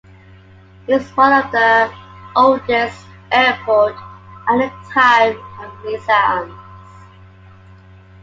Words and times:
Its 0.87 1.15
one 1.15 1.31
of 1.31 1.51
the 1.51 1.93
oldest 2.35 3.05
airport 3.31 3.93
at 4.49 4.57
the 4.57 4.73
time 4.91 5.37
of 5.59 5.71
Nizam's. 5.85 6.53